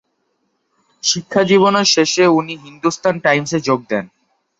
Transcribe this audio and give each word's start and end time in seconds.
শিক্ষাজীবনের 1.03 1.87
শেষে 1.87 2.23
উনি 2.29 2.53
হিন্দুস্তান 2.57 3.15
টাইমসে 3.19 3.57
এ 3.57 3.65
যোগ 3.67 3.79
দেন। 3.89 4.05